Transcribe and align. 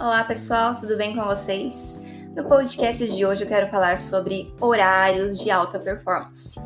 Olá 0.00 0.24
pessoal, 0.24 0.74
tudo 0.74 0.96
bem 0.96 1.14
com 1.14 1.22
vocês? 1.22 2.00
No 2.34 2.48
podcast 2.48 3.06
de 3.06 3.26
hoje 3.26 3.44
eu 3.44 3.46
quero 3.46 3.68
falar 3.68 3.98
sobre 3.98 4.50
horários 4.58 5.38
de 5.38 5.50
alta 5.50 5.78
performance. 5.78 6.58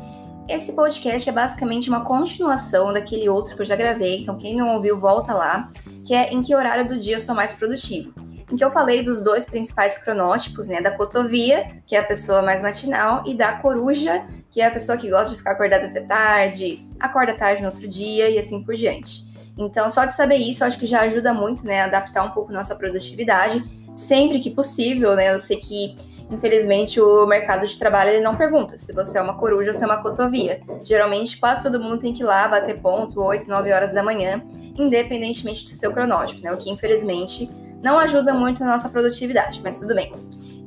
Esse 0.47 0.71
podcast 0.71 1.29
é 1.29 1.33
basicamente 1.33 1.89
uma 1.89 2.05
continuação 2.05 2.93
daquele 2.93 3.27
outro 3.27 3.53
que 3.53 3.61
eu 3.61 3.65
já 3.65 3.75
gravei, 3.75 4.21
então 4.21 4.37
quem 4.37 4.55
não 4.55 4.73
ouviu, 4.75 4.97
volta 4.97 5.33
lá, 5.33 5.69
que 6.05 6.13
é 6.13 6.31
em 6.31 6.41
que 6.41 6.55
horário 6.55 6.87
do 6.87 6.97
dia 6.97 7.17
eu 7.17 7.19
sou 7.19 7.35
mais 7.35 7.51
produtivo. 7.51 8.13
Em 8.49 8.55
que 8.55 8.63
eu 8.63 8.71
falei 8.71 9.03
dos 9.03 9.21
dois 9.21 9.43
principais 9.43 9.97
cronótipos, 9.97 10.69
né? 10.69 10.79
Da 10.79 10.91
cotovia, 10.91 11.81
que 11.85 11.93
é 11.93 11.99
a 11.99 12.05
pessoa 12.05 12.41
mais 12.41 12.61
matinal, 12.61 13.21
e 13.27 13.35
da 13.35 13.57
coruja, 13.57 14.25
que 14.49 14.61
é 14.61 14.67
a 14.67 14.71
pessoa 14.71 14.97
que 14.97 15.09
gosta 15.09 15.31
de 15.31 15.39
ficar 15.39 15.51
acordada 15.51 15.87
até 15.87 15.99
tarde, 15.99 16.87
acorda 17.01 17.35
tarde 17.35 17.61
no 17.61 17.67
outro 17.67 17.85
dia 17.85 18.29
e 18.29 18.39
assim 18.39 18.63
por 18.63 18.75
diante. 18.75 19.34
Então, 19.57 19.89
só 19.89 20.05
de 20.05 20.13
saber 20.13 20.35
isso, 20.35 20.63
acho 20.65 20.77
que 20.77 20.85
já 20.85 21.01
ajuda 21.01 21.33
muito, 21.33 21.65
né, 21.65 21.81
a 21.81 21.85
adaptar 21.85 22.23
um 22.23 22.31
pouco 22.31 22.51
nossa 22.51 22.75
produtividade, 22.75 23.63
sempre 23.93 24.39
que 24.39 24.49
possível, 24.49 25.15
né? 25.15 25.33
Eu 25.33 25.39
sei 25.39 25.57
que, 25.57 25.95
infelizmente, 26.29 26.99
o 26.99 27.25
mercado 27.25 27.65
de 27.65 27.79
trabalho 27.79 28.09
ele 28.09 28.21
não 28.21 28.35
pergunta 28.35 28.77
se 28.77 28.91
você 28.91 29.17
é 29.17 29.21
uma 29.21 29.37
coruja 29.37 29.69
ou 29.69 29.73
se 29.73 29.81
é 29.81 29.85
uma 29.85 30.01
cotovia. 30.01 30.61
Geralmente, 30.83 31.37
quase 31.37 31.63
todo 31.63 31.79
mundo 31.79 31.99
tem 31.99 32.13
que 32.13 32.21
ir 32.21 32.25
lá 32.25 32.47
bater 32.49 32.81
ponto 32.81 33.21
8, 33.21 33.47
9 33.47 33.71
horas 33.71 33.93
da 33.93 34.03
manhã, 34.03 34.43
independentemente 34.77 35.63
do 35.63 35.69
seu 35.69 35.93
cronótipo, 35.93 36.41
né? 36.41 36.51
O 36.51 36.57
que, 36.57 36.69
infelizmente, 36.69 37.49
não 37.81 37.97
ajuda 37.97 38.33
muito 38.33 38.59
na 38.59 38.71
nossa 38.71 38.89
produtividade, 38.89 39.61
mas 39.63 39.79
tudo 39.79 39.95
bem. 39.95 40.11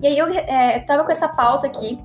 E 0.01 0.07
aí, 0.07 0.17
eu 0.17 0.27
é, 0.29 0.81
tava 0.81 1.05
com 1.05 1.13
essa 1.13 1.29
pauta 1.29 1.67
aqui 1.67 1.99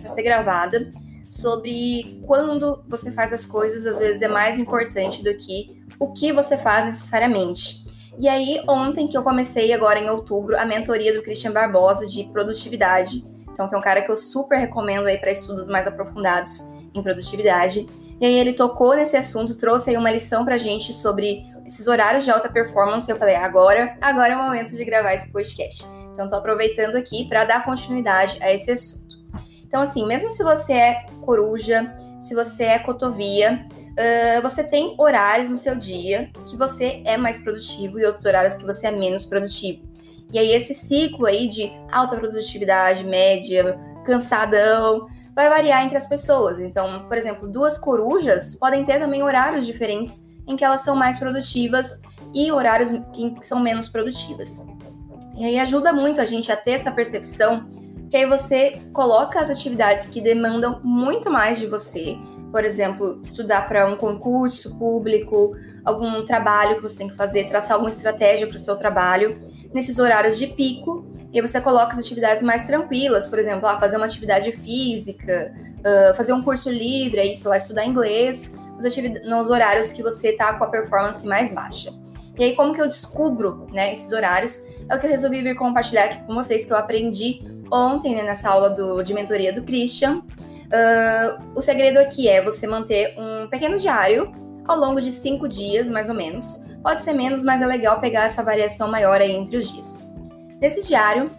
para 0.00 0.10
ser 0.10 0.22
gravada 0.22 0.92
sobre 1.28 2.20
quando 2.26 2.82
você 2.88 3.12
faz 3.12 3.32
as 3.32 3.44
coisas, 3.46 3.86
às 3.86 3.98
vezes 3.98 4.22
é 4.22 4.28
mais 4.28 4.58
importante 4.58 5.22
do 5.22 5.32
que 5.36 5.77
o 5.98 6.12
que 6.12 6.32
você 6.32 6.56
faz 6.56 6.86
necessariamente. 6.86 7.84
E 8.18 8.28
aí, 8.28 8.62
ontem 8.68 9.06
que 9.06 9.16
eu 9.16 9.22
comecei, 9.22 9.72
agora 9.72 10.00
em 10.00 10.10
outubro, 10.10 10.58
a 10.58 10.64
mentoria 10.64 11.14
do 11.14 11.22
Christian 11.22 11.52
Barbosa 11.52 12.06
de 12.06 12.24
produtividade. 12.24 13.22
Então, 13.52 13.68
que 13.68 13.74
é 13.74 13.78
um 13.78 13.82
cara 13.82 14.02
que 14.02 14.10
eu 14.10 14.16
super 14.16 14.58
recomendo 14.58 15.06
aí 15.06 15.18
para 15.18 15.30
estudos 15.30 15.68
mais 15.68 15.86
aprofundados 15.86 16.64
em 16.94 17.02
produtividade. 17.02 17.86
E 18.20 18.26
aí 18.26 18.34
ele 18.34 18.54
tocou 18.54 18.96
nesse 18.96 19.16
assunto, 19.16 19.56
trouxe 19.56 19.90
aí 19.90 19.96
uma 19.96 20.10
lição 20.10 20.44
pra 20.44 20.58
gente 20.58 20.92
sobre 20.92 21.46
esses 21.64 21.86
horários 21.86 22.24
de 22.24 22.30
alta 22.30 22.50
performance. 22.50 23.08
Eu 23.08 23.16
falei, 23.16 23.36
agora, 23.36 23.96
agora 24.00 24.32
é 24.32 24.36
o 24.36 24.42
momento 24.42 24.72
de 24.72 24.84
gravar 24.84 25.14
esse 25.14 25.30
podcast. 25.30 25.86
Então, 26.12 26.28
tô 26.28 26.34
aproveitando 26.34 26.96
aqui 26.96 27.28
para 27.28 27.44
dar 27.44 27.64
continuidade 27.64 28.38
a 28.42 28.52
esse 28.52 28.72
assunto. 28.72 29.16
Então, 29.64 29.82
assim, 29.82 30.04
mesmo 30.06 30.30
se 30.30 30.42
você 30.42 30.72
é 30.72 31.06
coruja, 31.24 31.94
se 32.18 32.34
você 32.34 32.64
é 32.64 32.78
cotovia, 32.80 33.64
uh, 33.98 34.42
você 34.42 34.62
tem 34.62 34.94
horários 34.96 35.50
no 35.50 35.56
seu 35.56 35.74
dia 35.76 36.30
que 36.46 36.56
você 36.56 37.02
é 37.04 37.16
mais 37.16 37.38
produtivo 37.38 37.98
e 37.98 38.06
outros 38.06 38.24
horários 38.24 38.56
que 38.56 38.64
você 38.64 38.86
é 38.86 38.92
menos 38.92 39.26
produtivo. 39.26 39.82
E 40.32 40.38
aí 40.38 40.52
esse 40.52 40.74
ciclo 40.74 41.26
aí 41.26 41.48
de 41.48 41.72
alta 41.90 42.16
produtividade, 42.16 43.04
média, 43.04 43.78
cansadão, 44.04 45.08
vai 45.34 45.48
variar 45.48 45.84
entre 45.84 45.96
as 45.96 46.06
pessoas. 46.06 46.58
Então, 46.60 47.06
por 47.08 47.16
exemplo, 47.16 47.48
duas 47.48 47.78
corujas 47.78 48.54
podem 48.56 48.84
ter 48.84 48.98
também 48.98 49.22
horários 49.22 49.66
diferentes 49.66 50.28
em 50.46 50.56
que 50.56 50.64
elas 50.64 50.82
são 50.82 50.96
mais 50.96 51.18
produtivas 51.18 52.02
e 52.34 52.50
horários 52.50 52.92
em 52.92 53.34
que 53.34 53.44
são 53.44 53.60
menos 53.60 53.88
produtivas. 53.88 54.66
E 55.36 55.44
aí 55.44 55.58
ajuda 55.58 55.92
muito 55.92 56.20
a 56.20 56.24
gente 56.24 56.50
a 56.50 56.56
ter 56.56 56.72
essa 56.72 56.90
percepção, 56.90 57.68
que 58.10 58.16
aí 58.16 58.26
você 58.26 58.82
coloca 58.92 59.40
as 59.40 59.50
atividades 59.50 60.08
que 60.08 60.20
demandam 60.20 60.80
muito 60.82 61.30
mais 61.30 61.58
de 61.58 61.66
você, 61.66 62.18
por 62.50 62.64
exemplo, 62.64 63.20
estudar 63.22 63.68
para 63.68 63.86
um 63.86 63.96
concurso 63.96 64.76
público, 64.78 65.54
algum 65.84 66.24
trabalho 66.24 66.76
que 66.76 66.82
você 66.82 66.98
tem 66.98 67.08
que 67.08 67.16
fazer, 67.16 67.48
traçar 67.48 67.72
alguma 67.74 67.90
estratégia 67.90 68.46
para 68.46 68.56
o 68.56 68.58
seu 68.58 68.76
trabalho, 68.76 69.38
nesses 69.72 69.98
horários 69.98 70.38
de 70.38 70.46
pico, 70.46 71.06
e 71.32 71.40
você 71.40 71.60
coloca 71.60 71.92
as 71.92 71.98
atividades 71.98 72.42
mais 72.42 72.66
tranquilas, 72.66 73.26
por 73.26 73.38
exemplo, 73.38 73.66
ah, 73.66 73.78
fazer 73.78 73.96
uma 73.96 74.06
atividade 74.06 74.50
física, 74.52 75.54
uh, 75.80 76.16
fazer 76.16 76.32
um 76.32 76.42
curso 76.42 76.70
livre, 76.70 77.20
aí, 77.20 77.34
sei 77.34 77.48
lá, 77.48 77.56
estudar 77.56 77.84
inglês, 77.84 78.54
nos 79.24 79.50
horários 79.50 79.92
que 79.92 80.02
você 80.02 80.30
está 80.30 80.54
com 80.54 80.64
a 80.64 80.68
performance 80.68 81.26
mais 81.26 81.52
baixa. 81.52 81.92
E 82.38 82.44
aí, 82.44 82.54
como 82.54 82.72
que 82.72 82.80
eu 82.80 82.86
descubro 82.86 83.66
né, 83.72 83.92
esses 83.92 84.12
horários? 84.12 84.62
É 84.88 84.94
o 84.94 85.00
que 85.00 85.06
eu 85.06 85.10
resolvi 85.10 85.42
vir 85.42 85.56
compartilhar 85.56 86.04
aqui 86.04 86.24
com 86.24 86.34
vocês, 86.34 86.64
que 86.64 86.72
eu 86.72 86.76
aprendi 86.76 87.40
ontem 87.70 88.14
né, 88.14 88.22
nessa 88.22 88.48
aula 88.48 88.70
do, 88.70 89.02
de 89.02 89.12
mentoria 89.12 89.52
do 89.52 89.62
Christian. 89.62 90.22
Uh, 90.68 91.42
o 91.54 91.62
segredo 91.62 91.98
aqui 91.98 92.28
é 92.28 92.42
você 92.42 92.66
manter 92.66 93.14
um 93.18 93.48
pequeno 93.48 93.78
diário 93.78 94.32
ao 94.66 94.78
longo 94.78 95.00
de 95.00 95.10
cinco 95.10 95.48
dias, 95.48 95.88
mais 95.88 96.08
ou 96.08 96.14
menos. 96.14 96.64
Pode 96.82 97.02
ser 97.02 97.14
menos, 97.14 97.42
mas 97.42 97.62
é 97.62 97.66
legal 97.66 98.00
pegar 98.00 98.24
essa 98.24 98.42
variação 98.42 98.88
maior 98.88 99.20
aí 99.20 99.32
entre 99.32 99.56
os 99.56 99.72
dias. 99.72 100.04
Nesse 100.60 100.86
diário, 100.86 101.30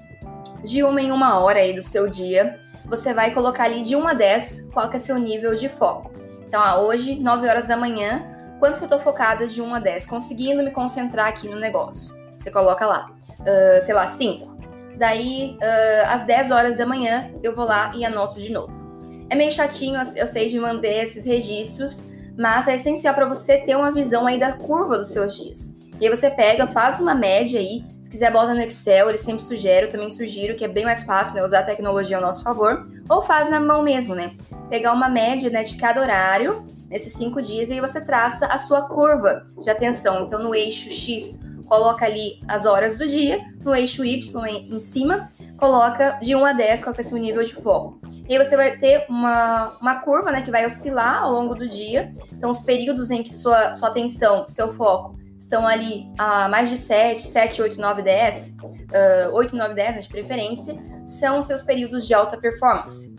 de 0.63 0.84
uma 0.84 1.00
em 1.00 1.12
uma 1.12 1.40
hora 1.40 1.59
aí 1.59 1.73
do 1.73 1.84
seu 1.84 2.09
dia, 2.09 2.59
você 2.85 3.13
vai 3.13 3.31
colocar 3.31 3.66
ali 3.66 3.81
de 3.81 3.95
1 3.95 4.07
a 4.07 4.13
10 4.13 4.69
qual 4.73 4.90
que 4.90 4.97
é 4.97 5.00
seu 5.00 5.17
nível 5.17 5.53
de 5.53 5.69
foco. 5.69 6.11
Então, 6.46 6.61
ah, 6.61 6.79
hoje, 6.79 7.16
9 7.16 7.47
horas 7.47 7.67
da 7.67 7.78
manhã, 7.78 8.25
quanto 8.59 8.79
que 8.79 8.85
eu 8.85 8.90
tô 8.90 9.00
focada 9.00 9.47
de 9.47 9.61
1 9.61 9.75
a 9.75 9.79
10, 9.79 10.07
conseguindo 10.07 10.63
me 10.63 10.72
concentrar 10.72 11.28
aqui 11.28 11.47
no 11.47 11.59
negócio. 11.59 12.17
Você 12.35 12.50
coloca 12.50 12.85
lá, 12.85 13.11
uh, 13.41 13.81
sei 13.81 13.94
lá, 13.94 14.07
5. 14.07 14.57
Daí, 14.97 15.57
uh, 15.61 16.09
às 16.09 16.23
10 16.23 16.50
horas 16.50 16.78
da 16.78 16.85
manhã, 16.85 17.31
eu 17.44 17.56
vou 17.56 17.66
lá 17.66 17.91
e 17.96 18.03
anoto 18.03 18.40
de 18.40 18.51
novo. 18.51 18.78
É 19.29 19.35
meio 19.35 19.51
chatinho, 19.51 20.00
eu 20.16 20.28
sei, 20.28 20.50
de 20.50 20.59
manter 20.59 21.03
esses 21.03 21.25
registros, 21.25 22.09
mas 22.38 22.67
é 22.67 22.75
essencial 22.75 23.13
para 23.13 23.28
você 23.28 23.57
ter 23.57 23.75
uma 23.75 23.91
visão 23.91 24.25
aí 24.25 24.40
da 24.40 24.53
curva 24.53 24.97
dos 24.97 25.09
seus 25.09 25.35
dias. 25.35 25.78
E 26.00 26.07
aí 26.07 26.16
você 26.16 26.31
pega, 26.31 26.66
faz 26.67 27.00
uma 27.00 27.13
média 27.13 27.59
aí, 27.59 27.84
se 28.01 28.09
quiser 28.09 28.31
bota 28.31 28.56
no 28.56 28.62
Excel, 28.62 29.09
ele 29.09 29.19
sempre 29.19 29.44
sugere, 29.44 29.85
eu 29.85 29.91
também 29.91 30.09
sugiro, 30.09 30.56
que 30.56 30.66
é 30.66 30.67
bem 30.67 30.84
mais 30.84 31.03
fácil, 31.03 31.35
né, 31.35 31.44
usar 31.44 31.59
a 31.59 31.63
tecnologia 31.63 32.17
ao 32.17 32.23
nosso 32.23 32.44
favor, 32.44 32.88
ou 33.07 33.22
faz 33.22 33.51
na 33.51 33.59
mão 33.59 33.84
mesmo, 33.84 34.16
né? 34.16 34.35
Pegar 34.67 34.94
uma 34.94 35.07
média, 35.07 35.50
né, 35.51 35.61
de 35.61 35.78
cada 35.78 36.01
horário, 36.01 36.63
nesses 36.90 37.13
cinco 37.13 37.40
dias, 37.40 37.69
e 37.69 37.73
aí 37.73 37.81
você 37.81 38.01
traça 38.01 38.47
a 38.47 38.57
sua 38.57 38.81
curva 38.81 39.46
de 39.61 39.69
atenção. 39.69 40.25
Então, 40.25 40.41
no 40.41 40.56
eixo 40.56 40.91
X, 40.91 41.40
coloca 41.67 42.03
ali 42.03 42.40
as 42.47 42.66
horas 42.66 42.97
do 42.97 43.06
dia, 43.06 43.46
no 43.63 43.75
eixo 43.75 44.03
Y 44.03 44.47
em 44.47 44.79
cima, 44.79 45.29
coloca 45.59 46.20
de 46.22 46.36
1 46.36 46.46
a 46.46 46.53
10 46.53 46.84
qual 46.84 46.96
é 46.97 47.02
o 47.02 47.03
seu 47.03 47.18
nível 47.18 47.44
de 47.44 47.53
foco. 47.53 48.00
E 48.28 48.36
aí 48.36 48.44
você 48.44 48.56
vai 48.56 48.78
ter 48.78 49.06
uma, 49.09 49.78
uma 49.81 49.96
curva 49.96 50.31
né, 50.31 50.42
que 50.42 50.50
vai 50.50 50.66
oscilar 50.66 51.24
ao 51.24 51.31
longo 51.31 51.53
do 51.53 51.68
dia. 51.68 52.12
Então, 52.31 52.50
os 52.50 52.62
períodos 52.62 53.12
em 53.12 53.22
que 53.22 53.34
sua, 53.34 53.74
sua 53.74 53.90
atenção, 53.90 54.47
seu 54.47 54.74
foco 54.74 55.18
estão 55.38 55.66
ali 55.66 56.08
a 56.18 56.50
mais 56.50 56.70
de 56.70 56.78
7, 56.78 57.22
7, 57.22 57.62
8, 57.62 57.80
9, 57.80 58.02
10, 58.02 58.58
uh, 58.62 59.34
8, 59.34 59.56
9, 59.56 59.74
10 59.74 59.96
né, 59.96 60.02
de 60.02 60.09
preferência, 60.09 60.78
são 61.06 61.40
os 61.40 61.46
seus 61.46 61.62
períodos 61.62 62.06
de 62.08 62.14
alta 62.14 62.38
performance. 62.38 63.16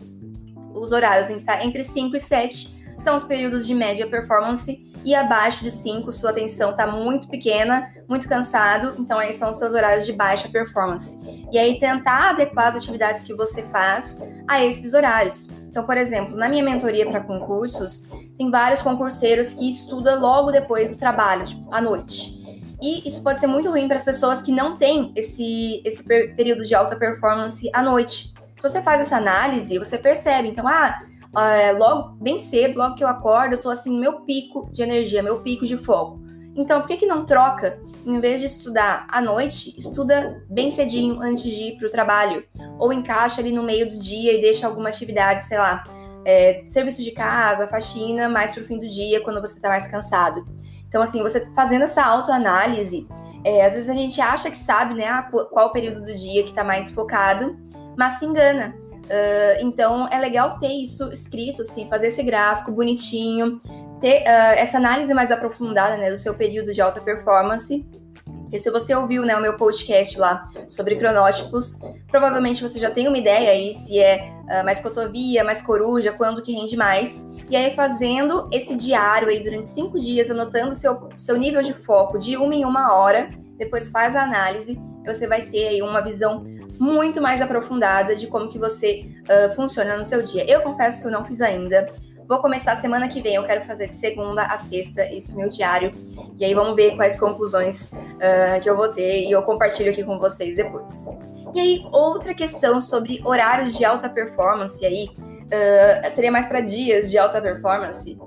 Os 0.73 0.91
horários 0.91 1.29
em 1.29 1.35
que 1.35 1.41
está 1.41 1.63
entre 1.63 1.83
5 1.83 2.15
e 2.15 2.19
7 2.19 2.81
são 2.99 3.15
os 3.15 3.23
períodos 3.23 3.65
de 3.65 3.73
média 3.73 4.07
performance 4.07 4.90
e 5.03 5.15
abaixo 5.15 5.63
de 5.63 5.71
5 5.71 6.11
sua 6.11 6.31
atenção 6.31 6.71
está 6.71 6.87
muito 6.87 7.27
pequena, 7.27 7.91
muito 8.07 8.27
cansado, 8.27 8.95
então 8.99 9.17
aí 9.17 9.33
são 9.33 9.51
seus 9.53 9.73
horários 9.73 10.05
de 10.05 10.13
baixa 10.13 10.49
performance. 10.49 11.19
E 11.51 11.57
aí 11.57 11.79
tentar 11.79 12.31
adequar 12.31 12.67
as 12.67 12.75
atividades 12.75 13.23
que 13.23 13.33
você 13.33 13.63
faz 13.63 14.21
a 14.47 14.63
esses 14.63 14.93
horários. 14.93 15.49
Então, 15.69 15.85
por 15.85 15.97
exemplo, 15.97 16.35
na 16.35 16.49
minha 16.49 16.63
mentoria 16.63 17.07
para 17.07 17.21
concursos, 17.21 18.09
tem 18.37 18.51
vários 18.51 18.81
concurseiros 18.81 19.53
que 19.53 19.69
estudam 19.69 20.19
logo 20.19 20.51
depois 20.51 20.91
do 20.91 20.99
trabalho, 20.99 21.45
tipo, 21.45 21.73
à 21.73 21.81
noite. 21.81 22.41
E 22.81 23.07
isso 23.07 23.21
pode 23.21 23.39
ser 23.39 23.47
muito 23.47 23.69
ruim 23.69 23.87
para 23.87 23.97
as 23.97 24.03
pessoas 24.03 24.41
que 24.41 24.51
não 24.51 24.75
têm 24.75 25.13
esse, 25.15 25.81
esse 25.85 26.03
período 26.03 26.63
de 26.63 26.73
alta 26.73 26.95
performance 26.95 27.69
à 27.73 27.81
noite. 27.81 28.33
Se 28.57 28.61
você 28.61 28.81
faz 28.81 29.01
essa 29.01 29.17
análise, 29.17 29.77
você 29.77 29.97
percebe, 29.97 30.49
então, 30.49 30.67
ah, 30.67 30.99
é, 31.37 31.71
logo 31.71 32.15
bem 32.21 32.37
cedo, 32.37 32.77
logo 32.77 32.95
que 32.95 33.03
eu 33.03 33.07
acordo, 33.07 33.53
eu 33.53 33.61
tô 33.61 33.69
assim, 33.69 33.97
meu 33.97 34.21
pico 34.21 34.69
de 34.71 34.81
energia, 34.81 35.23
meu 35.23 35.41
pico 35.41 35.65
de 35.65 35.77
foco. 35.77 36.19
Então, 36.55 36.81
por 36.81 36.87
que, 36.87 36.97
que 36.97 37.05
não 37.05 37.25
troca? 37.25 37.79
Em 38.05 38.19
vez 38.19 38.41
de 38.41 38.47
estudar 38.47 39.07
à 39.09 39.21
noite, 39.21 39.73
estuda 39.77 40.43
bem 40.49 40.69
cedinho 40.69 41.21
antes 41.21 41.43
de 41.43 41.69
ir 41.69 41.77
para 41.77 41.87
o 41.87 41.91
trabalho. 41.91 42.43
Ou 42.77 42.91
encaixa 42.91 43.39
ali 43.39 43.53
no 43.53 43.63
meio 43.63 43.91
do 43.91 43.97
dia 43.97 44.33
e 44.33 44.41
deixa 44.41 44.67
alguma 44.67 44.89
atividade, 44.89 45.43
sei 45.43 45.57
lá, 45.57 45.83
é, 46.25 46.63
serviço 46.67 47.01
de 47.01 47.11
casa, 47.11 47.67
faxina, 47.67 48.27
mais 48.27 48.53
para 48.53 48.63
o 48.63 48.65
fim 48.65 48.77
do 48.77 48.87
dia, 48.87 49.23
quando 49.23 49.39
você 49.39 49.55
está 49.55 49.69
mais 49.69 49.87
cansado. 49.87 50.45
Então, 50.87 51.01
assim, 51.01 51.23
você 51.23 51.49
fazendo 51.53 51.83
essa 51.83 52.03
autoanálise, 52.03 53.07
é, 53.45 53.65
às 53.65 53.73
vezes 53.73 53.89
a 53.89 53.93
gente 53.93 54.19
acha 54.19 54.51
que 54.51 54.57
sabe, 54.57 54.93
né, 54.93 55.07
qual 55.51 55.71
período 55.71 56.01
do 56.01 56.13
dia 56.13 56.43
que 56.43 56.49
está 56.49 56.65
mais 56.65 56.91
focado, 56.91 57.57
mas 57.97 58.13
se 58.13 58.25
engana. 58.25 58.75
Uh, 59.05 59.65
então 59.65 60.07
é 60.07 60.17
legal 60.17 60.57
ter 60.59 60.71
isso 60.71 61.11
escrito, 61.11 61.61
assim, 61.61 61.87
fazer 61.87 62.07
esse 62.07 62.23
gráfico 62.23 62.71
bonitinho, 62.71 63.59
ter 63.99 64.21
uh, 64.21 64.55
essa 64.55 64.77
análise 64.77 65.13
mais 65.13 65.31
aprofundada 65.31 65.97
né, 65.97 66.09
do 66.09 66.17
seu 66.17 66.33
período 66.33 66.73
de 66.73 66.81
alta 66.81 67.01
performance. 67.01 67.85
Porque 68.23 68.59
se 68.59 68.69
você 68.69 68.93
ouviu 68.95 69.23
né, 69.23 69.35
o 69.35 69.41
meu 69.41 69.57
podcast 69.57 70.19
lá 70.19 70.43
sobre 70.67 70.95
cronótipos, 70.95 71.79
provavelmente 72.09 72.61
você 72.61 72.79
já 72.79 72.91
tem 72.91 73.07
uma 73.07 73.17
ideia 73.17 73.51
aí 73.51 73.73
se 73.73 73.99
é 73.99 74.33
uh, 74.43 74.63
mais 74.63 74.79
cotovia, 74.79 75.43
mais 75.43 75.61
coruja, 75.61 76.11
quando 76.13 76.41
que 76.41 76.53
rende 76.53 76.77
mais. 76.77 77.25
E 77.49 77.55
aí, 77.55 77.75
fazendo 77.75 78.47
esse 78.51 78.75
diário 78.75 79.27
aí 79.27 79.43
durante 79.43 79.67
cinco 79.67 79.99
dias, 79.99 80.31
anotando 80.31 80.73
seu, 80.73 81.09
seu 81.17 81.37
nível 81.37 81.61
de 81.61 81.73
foco 81.73 82.17
de 82.17 82.37
uma 82.37 82.55
em 82.55 82.63
uma 82.63 82.93
hora, 82.93 83.29
depois 83.57 83.89
faz 83.89 84.15
a 84.15 84.23
análise 84.23 84.79
você 85.05 85.27
vai 85.27 85.43
ter 85.43 85.67
aí 85.67 85.81
uma 85.81 86.01
visão 86.01 86.43
muito 86.81 87.21
mais 87.21 87.39
aprofundada 87.39 88.15
de 88.15 88.25
como 88.25 88.49
que 88.49 88.57
você 88.57 89.05
uh, 89.29 89.53
funciona 89.53 89.95
no 89.95 90.03
seu 90.03 90.23
dia. 90.23 90.49
Eu 90.49 90.61
confesso 90.61 90.99
que 90.99 91.07
eu 91.07 91.11
não 91.11 91.23
fiz 91.23 91.39
ainda. 91.39 91.93
Vou 92.27 92.39
começar 92.39 92.75
semana 92.75 93.07
que 93.07 93.21
vem, 93.21 93.35
eu 93.35 93.43
quero 93.43 93.61
fazer 93.61 93.87
de 93.87 93.93
segunda 93.93 94.41
a 94.41 94.57
sexta 94.57 95.03
esse 95.13 95.35
meu 95.35 95.47
diário. 95.47 95.91
E 96.39 96.43
aí 96.43 96.55
vamos 96.55 96.75
ver 96.75 96.95
quais 96.95 97.19
conclusões 97.19 97.91
uh, 97.91 98.59
que 98.63 98.67
eu 98.67 98.75
vou 98.75 98.89
ter 98.89 99.27
e 99.27 99.31
eu 99.31 99.43
compartilho 99.43 99.91
aqui 99.91 100.03
com 100.03 100.17
vocês 100.17 100.55
depois. 100.55 101.05
E 101.53 101.59
aí, 101.59 101.85
outra 101.91 102.33
questão 102.33 102.79
sobre 102.79 103.21
horários 103.23 103.77
de 103.77 103.85
alta 103.85 104.09
performance 104.09 104.83
aí, 104.83 105.07
uh, 105.07 106.09
seria 106.09 106.31
mais 106.31 106.47
para 106.47 106.61
dias 106.61 107.11
de 107.11 107.17
alta 107.19 107.39
performance. 107.39 108.17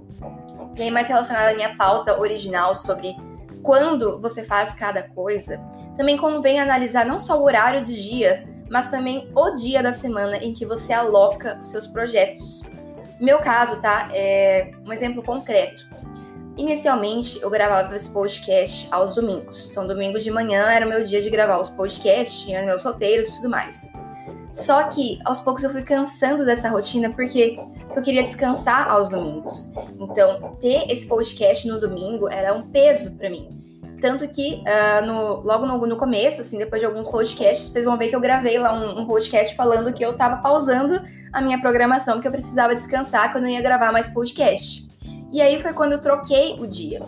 E 0.77 0.83
aí, 0.83 0.93
mais 0.93 1.09
relacionada 1.09 1.51
à 1.51 1.55
minha 1.55 1.75
pauta 1.75 2.21
original 2.21 2.77
sobre 2.77 3.17
quando 3.65 4.21
você 4.21 4.45
faz 4.45 4.77
cada 4.77 5.03
coisa, 5.03 5.61
também 5.97 6.17
convém 6.17 6.61
analisar 6.61 7.05
não 7.05 7.19
só 7.19 7.39
o 7.39 7.45
horário 7.45 7.85
do 7.85 7.93
dia, 7.93 8.45
mas 8.69 8.91
também 8.91 9.31
o 9.35 9.51
dia 9.51 9.83
da 9.83 9.93
semana 9.93 10.37
em 10.37 10.53
que 10.53 10.67
você 10.67 10.93
aloca 10.93 11.59
os 11.61 11.67
seus 11.67 11.87
projetos. 11.87 12.63
Meu 13.21 13.39
caso, 13.39 13.81
tá? 13.81 14.09
É 14.13 14.73
um 14.85 14.93
exemplo 14.93 15.23
concreto. 15.23 15.87
Inicialmente, 16.57 17.41
eu 17.43 17.51
gravava 17.51 17.97
esse 17.97 18.11
podcast 18.11 18.87
aos 18.91 19.17
domingos. 19.17 19.69
Então, 19.71 19.87
domingo 19.87 20.19
de 20.19 20.31
manhã 20.31 20.71
era 20.71 20.87
o 20.87 20.89
meu 20.89 21.03
dia 21.03 21.21
de 21.21 21.29
gravar 21.31 21.61
os 21.61 21.71
podcasts, 21.71 22.45
tinha 22.45 22.63
meus 22.63 22.83
roteiros 22.83 23.29
e 23.29 23.37
tudo 23.37 23.51
mais. 23.51 23.93
Só 24.53 24.85
que, 24.85 25.19
aos 25.25 25.41
poucos, 25.41 25.65
eu 25.65 25.71
fui 25.71 25.83
cansando 25.83 26.45
dessa 26.45 26.69
rotina 26.69 27.11
porque 27.11 27.59
eu 27.95 28.03
queria 28.03 28.23
descansar 28.23 28.89
aos 28.89 29.11
domingos. 29.11 29.73
Então, 29.99 30.57
ter 30.61 30.91
esse 30.93 31.07
podcast 31.07 31.67
no 31.67 31.81
domingo 31.81 32.29
era 32.29 32.55
um 32.55 32.63
peso 32.71 33.17
para 33.17 33.29
mim. 33.29 33.64
Tanto 34.01 34.29
que, 34.29 34.63
uh, 34.63 35.07
no, 35.07 35.41
logo 35.43 35.67
no, 35.67 35.87
no, 35.87 35.97
começo, 35.97 36.41
assim, 36.41 36.59
depois 36.59 36.81
de 36.81 36.87
alguns 36.87 37.09
podcasts, 37.09 37.71
vocês 37.71 37.85
vão 37.85 37.97
ver 37.97 38.09
que 38.09 38.17
eu 38.17 38.21
gravei 38.21 38.59
lá 38.59 38.73
um, 38.73 39.01
um, 39.01 39.07
podcast 39.07 39.55
falando 39.55 39.93
que 39.95 40.05
eu 40.05 40.15
tava 40.15 40.43
pausando 40.43 41.01
a 41.33 41.41
minha 41.41 41.61
programação, 41.61 42.21
que 42.21 42.29
eu 42.29 42.33
precisava 42.33 42.75
descansar, 42.75 43.31
que 43.31 43.39
eu 43.39 43.43
não 43.43 43.49
ia 43.49 43.63
gravar 43.63 43.93
mais 43.93 44.09
podcast. 44.09 44.89
E 45.33 45.41
aí 45.41 45.61
foi 45.61 45.73
quando 45.73 45.93
eu 45.93 46.01
troquei 46.01 46.57
o 46.61 46.67
dia. 46.67 47.03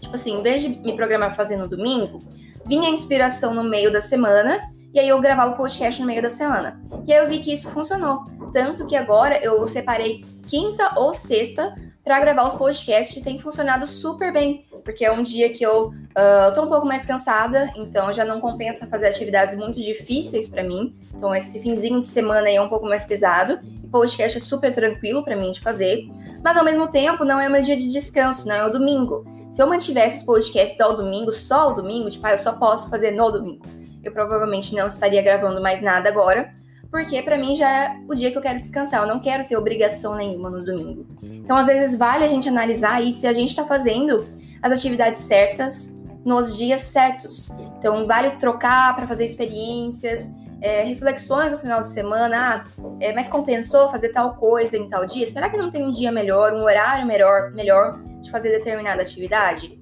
Tipo 0.00 0.14
assim, 0.14 0.38
em 0.38 0.42
vez 0.42 0.62
de 0.62 0.68
me 0.68 0.94
programar 0.94 1.34
fazendo 1.34 1.68
domingo, 1.68 2.22
vinha 2.66 2.88
a 2.88 2.92
inspiração 2.92 3.54
no 3.54 3.64
meio 3.64 3.92
da 3.92 4.00
semana 4.00 4.60
e 4.92 4.98
aí 4.98 5.08
eu 5.08 5.20
gravava 5.20 5.52
o 5.52 5.56
podcast 5.56 6.00
no 6.00 6.06
meio 6.06 6.22
da 6.22 6.30
semana. 6.30 6.80
E 7.06 7.12
aí 7.12 7.22
eu 7.22 7.28
vi 7.28 7.38
que 7.38 7.52
isso 7.52 7.68
funcionou. 7.70 8.24
Tanto 8.52 8.86
que 8.86 8.96
agora 8.96 9.38
eu 9.42 9.66
separei 9.66 10.24
quinta 10.46 10.92
ou 10.96 11.12
sexta 11.12 11.74
para 12.02 12.20
gravar 12.20 12.48
os 12.48 12.54
podcasts 12.54 13.16
e 13.16 13.22
tem 13.22 13.38
funcionado 13.38 13.86
super 13.86 14.32
bem. 14.32 14.66
Porque 14.88 15.04
é 15.04 15.12
um 15.12 15.22
dia 15.22 15.50
que 15.50 15.62
eu 15.62 15.88
uh, 15.88 16.54
tô 16.54 16.62
um 16.62 16.66
pouco 16.66 16.86
mais 16.86 17.04
cansada, 17.04 17.70
então 17.76 18.10
já 18.10 18.24
não 18.24 18.40
compensa 18.40 18.86
fazer 18.86 19.08
atividades 19.08 19.54
muito 19.54 19.80
difíceis 19.82 20.48
para 20.48 20.62
mim. 20.62 20.94
Então 21.14 21.34
esse 21.34 21.60
finzinho 21.60 22.00
de 22.00 22.06
semana 22.06 22.48
é 22.48 22.58
um 22.58 22.70
pouco 22.70 22.86
mais 22.86 23.04
pesado. 23.04 23.60
E 23.84 23.86
podcast 23.88 24.38
é 24.38 24.40
super 24.40 24.74
tranquilo 24.74 25.22
para 25.22 25.36
mim 25.36 25.52
de 25.52 25.60
fazer. 25.60 26.08
Mas 26.42 26.56
ao 26.56 26.64
mesmo 26.64 26.88
tempo 26.88 27.22
não 27.22 27.38
é 27.38 27.50
meu 27.50 27.60
dia 27.60 27.76
de 27.76 27.92
descanso, 27.92 28.48
não 28.48 28.54
é 28.54 28.66
o 28.66 28.70
domingo. 28.70 29.26
Se 29.50 29.60
eu 29.60 29.66
mantivesse 29.66 30.18
os 30.18 30.22
podcasts 30.22 30.80
ao 30.80 30.96
domingo, 30.96 31.32
só 31.34 31.60
ao 31.60 31.74
domingo, 31.74 32.08
tipo, 32.08 32.26
ah, 32.26 32.32
eu 32.32 32.38
só 32.38 32.52
posso 32.52 32.88
fazer 32.88 33.10
no 33.10 33.30
domingo 33.30 33.78
eu 34.02 34.12
provavelmente 34.12 34.74
não 34.74 34.88
estaria 34.88 35.22
gravando 35.22 35.60
mais 35.62 35.80
nada 35.80 36.08
agora, 36.08 36.50
porque 36.90 37.20
para 37.22 37.36
mim 37.36 37.54
já 37.54 37.70
é 37.70 38.00
o 38.08 38.14
dia 38.14 38.30
que 38.30 38.38
eu 38.38 38.42
quero 38.42 38.58
descansar, 38.58 39.02
eu 39.02 39.06
não 39.06 39.20
quero 39.20 39.46
ter 39.46 39.56
obrigação 39.56 40.14
nenhuma 40.14 40.50
no 40.50 40.64
domingo. 40.64 41.06
Então, 41.22 41.56
às 41.56 41.66
vezes, 41.66 41.98
vale 41.98 42.24
a 42.24 42.28
gente 42.28 42.48
analisar 42.48 42.94
aí 42.94 43.12
se 43.12 43.26
a 43.26 43.32
gente 43.32 43.50
está 43.50 43.64
fazendo 43.64 44.26
as 44.62 44.72
atividades 44.72 45.20
certas 45.20 45.98
nos 46.24 46.56
dias 46.56 46.82
certos. 46.82 47.50
Então, 47.78 48.06
vale 48.06 48.32
trocar 48.32 48.94
para 48.94 49.06
fazer 49.06 49.24
experiências, 49.24 50.30
é, 50.60 50.82
reflexões 50.82 51.52
no 51.52 51.58
final 51.58 51.80
de 51.80 51.88
semana. 51.88 52.36
Ah, 52.36 52.94
é, 53.00 53.12
mas 53.12 53.28
compensou 53.28 53.88
fazer 53.90 54.10
tal 54.10 54.34
coisa 54.36 54.76
em 54.76 54.88
tal 54.88 55.06
dia? 55.06 55.26
Será 55.26 55.48
que 55.48 55.56
não 55.56 55.70
tem 55.70 55.84
um 55.84 55.90
dia 55.90 56.10
melhor, 56.10 56.52
um 56.52 56.62
horário 56.62 57.06
melhor, 57.06 57.52
melhor 57.52 58.00
de 58.20 58.30
fazer 58.30 58.50
determinada 58.50 59.02
atividade? 59.02 59.78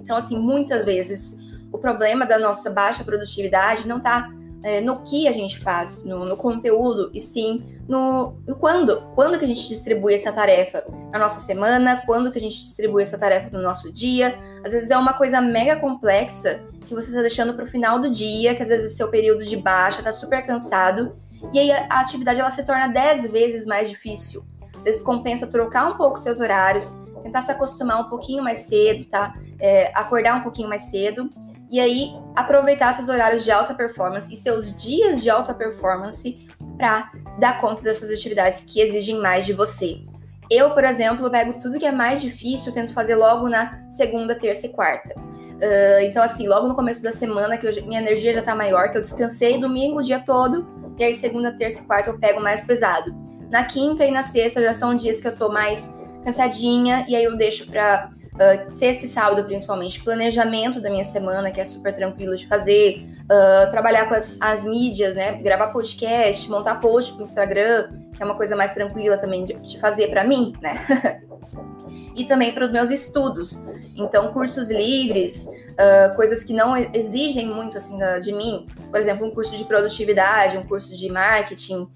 Então, 0.00 0.16
assim, 0.16 0.38
muitas 0.38 0.84
vezes 0.84 1.38
o 1.72 1.78
problema 1.78 2.26
da 2.26 2.38
nossa 2.38 2.70
baixa 2.70 3.02
produtividade 3.02 3.88
não 3.88 3.98
está 3.98 4.28
é, 4.62 4.80
no 4.80 5.02
que 5.02 5.26
a 5.26 5.32
gente 5.32 5.58
faz, 5.58 6.04
no, 6.04 6.24
no 6.24 6.36
conteúdo, 6.36 7.10
e 7.12 7.20
sim 7.20 7.64
no, 7.88 8.34
no, 8.46 8.56
quando. 8.56 9.02
Quando 9.14 9.38
que 9.38 9.44
a 9.44 9.48
gente 9.48 9.68
distribui 9.68 10.14
essa 10.14 10.32
tarefa 10.32 10.84
na 11.10 11.18
nossa 11.18 11.40
semana, 11.40 12.02
quando 12.06 12.30
que 12.30 12.38
a 12.38 12.40
gente 12.40 12.60
distribui 12.60 13.02
essa 13.02 13.18
tarefa 13.18 13.50
no 13.50 13.62
nosso 13.62 13.92
dia. 13.92 14.38
Às 14.64 14.72
vezes 14.72 14.90
é 14.90 14.96
uma 14.96 15.14
coisa 15.14 15.40
mega 15.40 15.76
complexa 15.76 16.60
que 16.86 16.94
você 16.94 17.08
está 17.08 17.20
deixando 17.20 17.54
para 17.54 17.64
o 17.64 17.66
final 17.66 17.98
do 17.98 18.10
dia, 18.10 18.54
que 18.54 18.62
às 18.62 18.68
vezes 18.68 18.92
é 18.92 18.96
seu 18.96 19.08
período 19.08 19.44
de 19.44 19.56
baixa, 19.56 19.98
está 19.98 20.12
super 20.12 20.44
cansado, 20.44 21.14
e 21.52 21.58
aí 21.58 21.72
a, 21.72 21.86
a 21.90 22.00
atividade 22.00 22.38
ela 22.38 22.50
se 22.50 22.64
torna 22.64 22.88
10 22.88 23.30
vezes 23.30 23.66
mais 23.66 23.88
difícil. 23.88 24.44
Às 24.76 24.82
vezes 24.82 25.02
compensa 25.02 25.46
trocar 25.46 25.90
um 25.90 25.96
pouco 25.96 26.18
seus 26.18 26.40
horários, 26.40 26.96
tentar 27.22 27.42
se 27.42 27.50
acostumar 27.50 28.00
um 28.00 28.08
pouquinho 28.08 28.42
mais 28.42 28.60
cedo, 28.60 29.04
tá? 29.06 29.34
É, 29.58 29.92
acordar 29.94 30.36
um 30.36 30.42
pouquinho 30.42 30.68
mais 30.68 30.82
cedo 30.82 31.30
e 31.72 31.80
aí 31.80 32.14
aproveitar 32.36 32.92
seus 32.92 33.08
horários 33.08 33.42
de 33.42 33.50
alta 33.50 33.74
performance 33.74 34.30
e 34.30 34.36
seus 34.36 34.76
dias 34.76 35.22
de 35.22 35.30
alta 35.30 35.54
performance 35.54 36.46
para 36.76 37.10
dar 37.40 37.58
conta 37.62 37.80
dessas 37.80 38.10
atividades 38.10 38.62
que 38.62 38.78
exigem 38.78 39.18
mais 39.18 39.46
de 39.46 39.54
você. 39.54 40.02
Eu, 40.50 40.72
por 40.72 40.84
exemplo, 40.84 41.30
pego 41.30 41.54
tudo 41.58 41.78
que 41.78 41.86
é 41.86 41.90
mais 41.90 42.20
difícil, 42.20 42.74
tento 42.74 42.92
fazer 42.92 43.14
logo 43.14 43.48
na 43.48 43.88
segunda, 43.90 44.38
terça 44.38 44.66
e 44.66 44.68
quarta. 44.68 45.18
Uh, 45.18 46.02
então, 46.02 46.22
assim, 46.22 46.46
logo 46.46 46.68
no 46.68 46.74
começo 46.74 47.02
da 47.02 47.10
semana, 47.10 47.56
que 47.56 47.66
eu, 47.66 47.86
minha 47.86 48.00
energia 48.00 48.34
já 48.34 48.42
tá 48.42 48.54
maior, 48.54 48.90
que 48.90 48.98
eu 48.98 49.00
descansei 49.00 49.58
domingo 49.58 50.00
o 50.00 50.02
dia 50.02 50.20
todo, 50.20 50.66
e 50.98 51.04
aí 51.04 51.14
segunda, 51.14 51.56
terça 51.56 51.82
e 51.82 51.86
quarta 51.86 52.10
eu 52.10 52.18
pego 52.18 52.40
mais 52.40 52.64
pesado. 52.64 53.14
Na 53.48 53.64
quinta 53.64 54.04
e 54.04 54.10
na 54.10 54.22
sexta 54.22 54.60
já 54.60 54.74
são 54.74 54.94
dias 54.94 55.22
que 55.22 55.28
eu 55.28 55.34
tô 55.34 55.50
mais 55.50 55.98
cansadinha, 56.22 57.06
e 57.08 57.16
aí 57.16 57.24
eu 57.24 57.34
deixo 57.34 57.70
pra 57.70 58.10
Uh, 58.32 58.70
sexta 58.70 59.04
e 59.04 59.08
sábado, 59.08 59.44
principalmente, 59.44 60.02
planejamento 60.02 60.80
da 60.80 60.88
minha 60.88 61.04
semana, 61.04 61.50
que 61.50 61.60
é 61.60 61.66
super 61.66 61.92
tranquilo 61.92 62.34
de 62.34 62.46
fazer, 62.46 63.06
uh, 63.24 63.70
trabalhar 63.70 64.08
com 64.08 64.14
as, 64.14 64.38
as, 64.40 64.64
mídias, 64.64 65.14
né? 65.14 65.34
Gravar 65.34 65.68
podcast, 65.68 66.50
montar 66.50 66.76
post 66.76 67.12
pro 67.12 67.24
Instagram, 67.24 67.90
que 68.16 68.22
é 68.22 68.24
uma 68.24 68.34
coisa 68.34 68.56
mais 68.56 68.72
tranquila 68.72 69.18
também 69.18 69.44
de, 69.44 69.52
de 69.52 69.78
fazer 69.78 70.08
para 70.08 70.24
mim, 70.24 70.54
né? 70.62 70.72
e 72.16 72.24
também 72.24 72.54
para 72.54 72.64
os 72.64 72.72
meus 72.72 72.88
estudos. 72.88 73.62
Então, 73.94 74.32
cursos 74.32 74.70
livres, 74.70 75.46
uh, 75.46 76.16
coisas 76.16 76.42
que 76.42 76.54
não 76.54 76.74
exigem 76.74 77.46
muito 77.46 77.76
assim 77.76 77.98
de 78.22 78.32
mim, 78.32 78.66
por 78.90 78.98
exemplo, 78.98 79.26
um 79.26 79.30
curso 79.30 79.54
de 79.54 79.64
produtividade, 79.66 80.56
um 80.56 80.66
curso 80.66 80.94
de 80.94 81.10
marketing, 81.10 81.86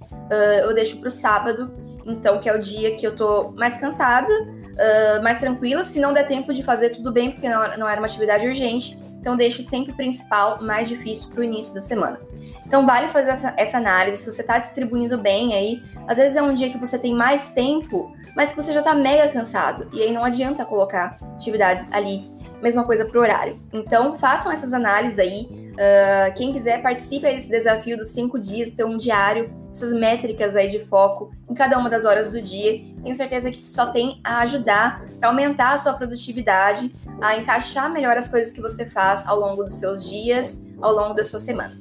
eu 0.62 0.74
deixo 0.74 0.98
para 0.98 1.08
o 1.08 1.10
sábado, 1.10 1.72
então 2.04 2.40
que 2.40 2.48
é 2.48 2.54
o 2.54 2.58
dia 2.58 2.94
que 2.96 3.06
eu 3.06 3.14
tô 3.14 3.52
mais 3.52 3.78
cansada 3.78 4.32
uh, 4.76 5.22
mais 5.22 5.38
tranquila. 5.38 5.82
Se 5.84 5.98
não 5.98 6.12
der 6.12 6.26
tempo 6.26 6.52
de 6.52 6.62
fazer, 6.62 6.90
tudo 6.90 7.12
bem, 7.12 7.32
porque 7.32 7.48
não, 7.48 7.78
não 7.78 7.88
era 7.88 8.00
uma 8.00 8.06
atividade 8.06 8.46
urgente. 8.46 8.98
Então, 9.18 9.36
deixe 9.36 9.62
sempre 9.62 9.92
o 9.92 9.96
principal 9.96 10.62
mais 10.62 10.88
difícil 10.88 11.30
para 11.30 11.40
o 11.40 11.44
início 11.44 11.74
da 11.74 11.80
semana. 11.80 12.20
Então, 12.64 12.86
vale 12.86 13.08
fazer 13.08 13.30
essa, 13.30 13.54
essa 13.56 13.78
análise. 13.78 14.18
Se 14.18 14.32
você 14.32 14.40
está 14.40 14.58
distribuindo 14.58 15.18
bem 15.18 15.54
aí, 15.54 15.82
às 16.06 16.16
vezes 16.16 16.36
é 16.36 16.42
um 16.42 16.54
dia 16.54 16.70
que 16.70 16.78
você 16.78 16.98
tem 16.98 17.14
mais 17.14 17.52
tempo, 17.52 18.12
mas 18.36 18.50
que 18.50 18.56
você 18.56 18.72
já 18.72 18.80
está 18.80 18.94
mega 18.94 19.28
cansado. 19.32 19.88
E 19.92 20.02
aí 20.02 20.12
não 20.12 20.24
adianta 20.24 20.64
colocar 20.64 21.16
atividades 21.34 21.88
ali. 21.90 22.30
Mesma 22.62 22.84
coisa 22.84 23.04
para 23.04 23.18
o 23.18 23.20
horário. 23.20 23.60
Então, 23.72 24.16
façam 24.16 24.50
essas 24.50 24.72
análises 24.72 25.18
aí. 25.18 25.48
Uh, 25.72 26.34
quem 26.34 26.52
quiser, 26.52 26.82
participe 26.82 27.22
desse 27.22 27.50
desafio 27.50 27.96
dos 27.96 28.08
cinco 28.08 28.38
dias, 28.38 28.70
ter 28.70 28.84
um 28.84 28.96
diário, 28.96 29.50
essas 29.72 29.92
métricas 29.92 30.56
aí 30.56 30.68
de 30.68 30.80
foco 30.86 31.30
em 31.50 31.54
cada 31.54 31.78
uma 31.78 31.90
das 31.90 32.04
horas 32.04 32.32
do 32.32 32.40
dia. 32.40 32.80
Tenho 33.06 33.14
certeza 33.14 33.52
que 33.52 33.58
isso 33.58 33.72
só 33.72 33.86
tem 33.86 34.20
a 34.24 34.40
ajudar 34.40 35.00
para 35.20 35.28
aumentar 35.28 35.74
a 35.74 35.78
sua 35.78 35.92
produtividade, 35.92 36.92
a 37.20 37.36
encaixar 37.36 37.88
melhor 37.88 38.16
as 38.16 38.26
coisas 38.26 38.52
que 38.52 38.60
você 38.60 38.84
faz 38.84 39.24
ao 39.28 39.38
longo 39.38 39.62
dos 39.62 39.74
seus 39.74 40.10
dias, 40.10 40.66
ao 40.82 40.92
longo 40.92 41.14
da 41.14 41.22
sua 41.22 41.38
semana. 41.38 41.78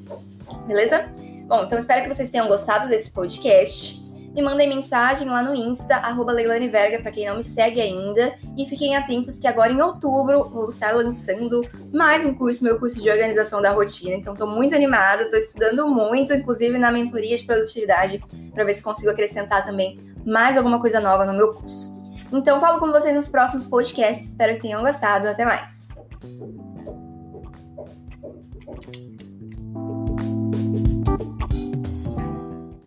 Beleza? 0.68 1.10
Bom, 1.48 1.64
então 1.64 1.80
espero 1.80 2.04
que 2.04 2.14
vocês 2.14 2.30
tenham 2.30 2.48
gostado 2.48 2.88
desse 2.88 3.10
podcast 3.10 4.06
me 4.36 4.42
mandem 4.42 4.68
mensagem 4.68 5.30
lá 5.30 5.42
no 5.42 5.56
Insta, 5.56 5.96
arroba 5.96 6.34
Leilane 6.34 6.68
Verga, 6.68 7.02
para 7.02 7.10
quem 7.10 7.26
não 7.26 7.38
me 7.38 7.44
segue 7.44 7.80
ainda. 7.80 8.36
E 8.58 8.68
fiquem 8.68 8.94
atentos 8.94 9.40
que 9.40 9.48
agora 9.48 9.72
em 9.72 9.82
outubro 9.82 10.50
vou 10.50 10.68
estar 10.68 10.92
lançando 10.94 11.66
mais 11.94 12.26
um 12.26 12.34
curso, 12.34 12.62
meu 12.62 12.78
curso 12.78 13.02
de 13.02 13.10
organização 13.10 13.62
da 13.62 13.72
rotina. 13.72 14.14
Então 14.14 14.34
estou 14.34 14.46
muito 14.46 14.76
animada, 14.76 15.24
estou 15.24 15.40
estudando 15.40 15.88
muito, 15.88 16.34
inclusive 16.34 16.78
na 16.78 16.92
mentoria 16.92 17.38
de 17.38 17.46
produtividade, 17.46 18.22
para 18.54 18.66
ver 18.66 18.74
se 18.74 18.84
consigo 18.84 19.10
acrescentar 19.10 19.66
também 19.66 20.14
mais 20.26 20.58
alguma 20.58 20.80
coisa 20.80 21.00
nova 21.00 21.26
no 21.26 21.34
meu 21.34 21.54
curso. 21.54 21.96
Então, 22.32 22.60
falo 22.60 22.80
com 22.80 22.88
vocês 22.88 23.16
nos 23.16 23.30
próximos 23.30 23.66
podcasts. 23.66 24.30
Espero 24.30 24.56
que 24.56 24.62
tenham 24.62 24.82
gostado. 24.82 25.28
Até 25.28 25.46
mais! 25.46 25.96